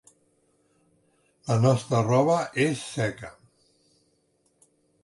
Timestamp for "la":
1.51-1.59